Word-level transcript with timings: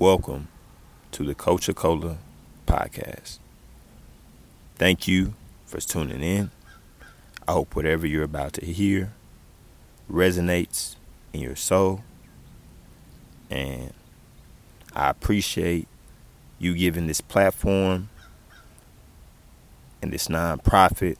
Welcome 0.00 0.46
to 1.10 1.24
the 1.24 1.34
Coach 1.34 1.68
Cola 1.74 2.18
podcast. 2.68 3.38
Thank 4.76 5.08
you 5.08 5.34
for 5.66 5.80
tuning 5.80 6.22
in. 6.22 6.52
I 7.48 7.52
hope 7.54 7.74
whatever 7.74 8.06
you're 8.06 8.22
about 8.22 8.52
to 8.52 8.64
hear 8.64 9.12
resonates 10.08 10.94
in 11.32 11.40
your 11.40 11.56
soul. 11.56 12.04
And 13.50 13.92
I 14.94 15.10
appreciate 15.10 15.88
you 16.60 16.76
giving 16.76 17.08
this 17.08 17.20
platform 17.20 18.08
and 20.00 20.12
this 20.12 20.28
nonprofit 20.28 21.16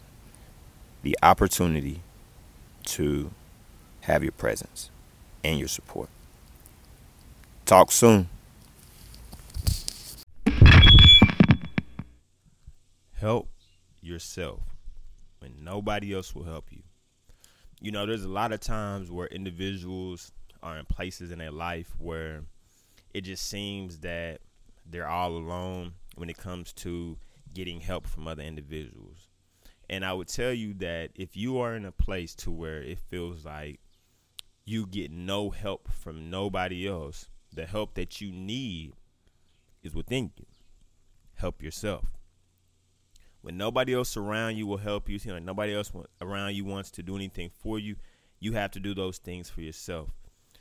the 1.02 1.18
opportunity 1.20 2.02
to 2.84 3.32
have 4.02 4.22
your 4.22 4.30
presence 4.30 4.90
and 5.42 5.58
your 5.58 5.66
support. 5.66 6.10
Talk 7.66 7.90
soon. 7.90 8.28
Help 13.20 13.48
yourself 14.00 14.60
when 15.40 15.64
nobody 15.64 16.14
else 16.14 16.36
will 16.36 16.44
help 16.44 16.66
you. 16.70 16.82
You 17.80 17.90
know, 17.90 18.06
there's 18.06 18.24
a 18.24 18.28
lot 18.28 18.52
of 18.52 18.60
times 18.60 19.10
where 19.10 19.26
individuals 19.26 20.30
are 20.62 20.78
in 20.78 20.84
places 20.84 21.32
in 21.32 21.38
their 21.38 21.50
life 21.50 21.94
where 21.98 22.44
it 23.12 23.22
just 23.22 23.48
seems 23.48 23.98
that 24.00 24.38
they're 24.86 25.08
all 25.08 25.32
alone 25.32 25.94
when 26.14 26.30
it 26.30 26.38
comes 26.38 26.72
to 26.74 27.18
getting 27.54 27.80
help 27.80 28.06
from 28.06 28.28
other 28.28 28.42
individuals. 28.42 29.26
And 29.90 30.04
I 30.04 30.12
would 30.12 30.28
tell 30.28 30.52
you 30.52 30.74
that 30.74 31.10
if 31.16 31.36
you 31.36 31.58
are 31.58 31.74
in 31.74 31.84
a 31.84 31.92
place 31.92 32.36
to 32.36 32.52
where 32.52 32.82
it 32.82 33.00
feels 33.00 33.44
like 33.44 33.80
you 34.64 34.86
get 34.86 35.10
no 35.10 35.50
help 35.50 35.88
from 35.90 36.30
nobody 36.30 36.86
else, 36.86 37.28
the 37.52 37.66
help 37.66 37.94
that 37.94 38.20
you 38.20 38.30
need 38.30 38.92
is 39.82 39.92
within 39.92 40.30
you. 40.36 40.46
Help 41.34 41.62
yourself. 41.62 42.17
When 43.40 43.56
nobody 43.56 43.94
else 43.94 44.16
around 44.16 44.56
you 44.56 44.66
will 44.66 44.78
help 44.78 45.08
you, 45.08 45.18
you 45.22 45.32
know, 45.32 45.38
nobody 45.38 45.74
else 45.74 45.92
around 46.20 46.54
you 46.54 46.64
wants 46.64 46.90
to 46.92 47.02
do 47.02 47.16
anything 47.16 47.50
for 47.60 47.78
you, 47.78 47.96
you 48.40 48.52
have 48.52 48.70
to 48.72 48.80
do 48.80 48.94
those 48.94 49.18
things 49.18 49.48
for 49.48 49.60
yourself. 49.60 50.10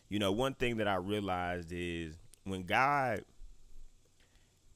You 0.10 0.20
know, 0.20 0.32
one 0.32 0.54
thing 0.54 0.78
that 0.78 0.88
I 0.88 0.96
realized 0.96 1.72
is 1.72 2.18
when 2.44 2.64
God 2.64 3.26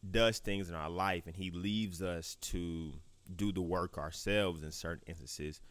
does 0.09 0.39
things 0.39 0.69
in 0.69 0.75
our 0.75 0.89
life 0.89 1.27
and 1.27 1.35
he 1.35 1.51
leaves 1.51 2.01
us 2.01 2.35
to 2.41 2.93
do 3.35 3.51
the 3.51 3.61
work 3.61 3.97
ourselves 3.97 4.63
in 4.63 4.71
certain 4.71 5.03
instances, 5.07 5.61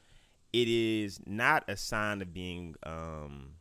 it 0.53 0.69
is 0.69 1.20
not 1.27 1.65
a 1.69 1.77
sign 1.77 2.22
of 2.22 2.33
being, 2.33 2.75
um, 2.84 3.55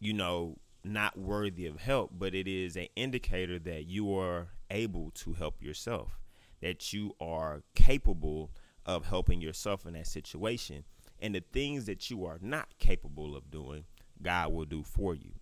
you 0.00 0.12
know, 0.12 0.58
not 0.84 1.18
worthy 1.18 1.66
of 1.66 1.80
help, 1.80 2.12
but 2.16 2.34
it 2.34 2.46
is 2.46 2.76
an 2.76 2.86
indicator 2.96 3.58
that 3.58 3.86
you 3.86 4.16
are 4.16 4.48
able 4.70 5.10
to 5.12 5.32
help 5.34 5.62
yourself, 5.62 6.18
that 6.60 6.92
you 6.92 7.14
are 7.20 7.62
capable 7.74 8.50
of 8.86 9.06
helping 9.06 9.40
yourself 9.40 9.86
in 9.86 9.94
that 9.94 10.06
situation. 10.06 10.84
And 11.20 11.34
the 11.34 11.42
things 11.52 11.86
that 11.86 12.10
you 12.10 12.24
are 12.24 12.38
not 12.40 12.68
capable 12.78 13.36
of 13.36 13.50
doing, 13.50 13.84
God 14.22 14.52
will 14.52 14.64
do 14.64 14.82
for 14.82 15.14
you. 15.14 15.32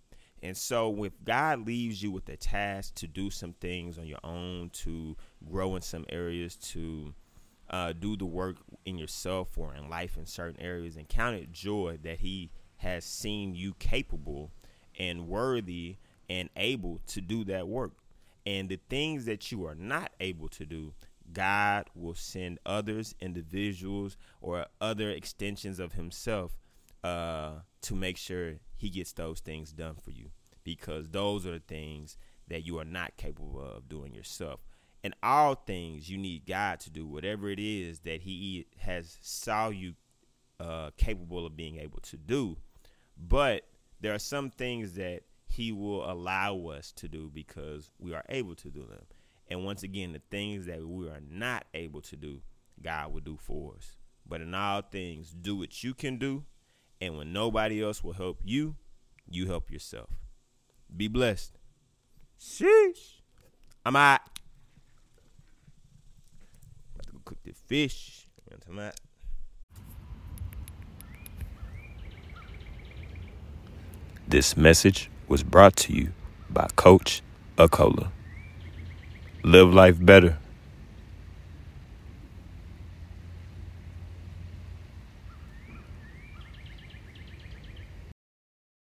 And 0.43 0.55
so, 0.55 1.03
if 1.03 1.13
God 1.23 1.65
leaves 1.65 2.03
you 2.03 2.11
with 2.11 2.29
a 2.29 2.37
task 2.37 2.95
to 2.95 3.07
do 3.07 3.29
some 3.29 3.53
things 3.53 3.97
on 3.97 4.05
your 4.05 4.19
own, 4.23 4.69
to 4.69 5.17
grow 5.49 5.75
in 5.75 5.81
some 5.81 6.05
areas, 6.09 6.55
to 6.57 7.13
uh, 7.69 7.93
do 7.93 8.15
the 8.15 8.25
work 8.25 8.57
in 8.85 8.97
yourself 8.97 9.57
or 9.57 9.73
in 9.73 9.89
life 9.89 10.15
in 10.15 10.25
certain 10.25 10.61
areas, 10.61 10.95
and 10.95 11.09
count 11.09 11.35
it 11.35 11.51
joy 11.51 11.97
that 12.03 12.19
He 12.19 12.51
has 12.77 13.03
seen 13.03 13.55
you 13.55 13.73
capable 13.79 14.51
and 14.99 15.27
worthy 15.27 15.97
and 16.29 16.49
able 16.55 17.01
to 17.07 17.21
do 17.21 17.43
that 17.45 17.67
work. 17.67 17.93
And 18.45 18.69
the 18.69 18.79
things 18.89 19.25
that 19.25 19.51
you 19.51 19.65
are 19.65 19.75
not 19.75 20.11
able 20.19 20.47
to 20.49 20.65
do, 20.65 20.93
God 21.31 21.89
will 21.93 22.15
send 22.15 22.59
others, 22.65 23.15
individuals, 23.19 24.17
or 24.41 24.65
other 24.79 25.09
extensions 25.09 25.79
of 25.79 25.93
Himself 25.93 26.57
uh, 27.03 27.51
to 27.81 27.95
make 27.95 28.17
sure 28.17 28.55
he 28.77 28.89
gets 28.89 29.11
those 29.13 29.39
things 29.39 29.71
done 29.71 29.95
for 29.95 30.11
you 30.11 30.29
because 30.63 31.09
those 31.09 31.45
are 31.45 31.53
the 31.53 31.59
things 31.59 32.17
that 32.47 32.65
you 32.65 32.77
are 32.79 32.85
not 32.85 33.17
capable 33.17 33.59
of 33.59 33.89
doing 33.89 34.13
yourself. 34.13 34.59
In 35.03 35.13
all 35.23 35.55
things, 35.55 36.09
you 36.09 36.17
need 36.17 36.45
God 36.45 36.79
to 36.81 36.89
do 36.89 37.05
whatever 37.05 37.49
it 37.49 37.59
is 37.59 37.99
that 38.01 38.21
He 38.21 38.67
has 38.79 39.17
saw 39.21 39.69
you 39.69 39.93
uh, 40.59 40.91
capable 40.97 41.45
of 41.45 41.55
being 41.55 41.77
able 41.77 41.99
to 42.01 42.17
do. 42.17 42.57
But 43.17 43.63
there 44.01 44.13
are 44.13 44.19
some 44.19 44.49
things 44.49 44.93
that 44.93 45.21
He 45.47 45.71
will 45.71 46.09
allow 46.09 46.57
us 46.67 46.91
to 46.93 47.07
do 47.07 47.29
because 47.33 47.91
we 47.99 48.13
are 48.13 48.25
able 48.29 48.55
to 48.55 48.69
do 48.69 48.85
them. 48.85 49.05
And 49.49 49.63
once 49.63 49.83
again, 49.83 50.13
the 50.13 50.21
things 50.29 50.65
that 50.65 50.85
we 50.85 51.07
are 51.07 51.21
not 51.29 51.65
able 51.73 52.01
to 52.01 52.15
do, 52.15 52.41
God 52.81 53.13
will 53.13 53.21
do 53.21 53.37
for 53.41 53.75
us. 53.77 53.97
But 54.27 54.41
in 54.41 54.53
all 54.53 54.81
things, 54.81 55.31
do 55.31 55.55
what 55.55 55.83
you 55.83 55.93
can 55.93 56.17
do 56.17 56.43
and 56.99 57.17
when 57.17 57.31
nobody 57.31 57.83
else 57.83 58.03
will 58.03 58.13
help 58.13 58.39
you, 58.43 58.75
you 59.29 59.47
help 59.47 59.69
yourself. 59.71 60.09
Be 60.95 61.07
blessed. 61.07 61.57
Sheesh. 62.39 63.21
I'm 63.85 63.95
out. 63.95 64.21
About 66.95 67.05
to 67.05 67.11
go 67.11 67.19
cook 67.23 67.37
the 67.43 67.53
fish. 67.53 68.27
I'm 68.69 68.79
out. 68.79 68.99
This 74.27 74.57
message 74.57 75.09
was 75.27 75.43
brought 75.43 75.75
to 75.77 75.93
you 75.93 76.11
by 76.49 76.67
Coach 76.75 77.21
Acola. 77.57 78.11
Live 79.47 79.73
life 79.73 79.95
better 79.97 80.37